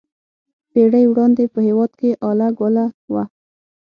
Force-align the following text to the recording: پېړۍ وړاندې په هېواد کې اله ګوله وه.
پېړۍ 0.71 1.03
وړاندې 1.09 1.43
په 1.53 1.59
هېواد 1.67 1.91
کې 1.99 2.09
اله 2.29 2.47
ګوله 2.59 2.85
وه. 3.13 3.23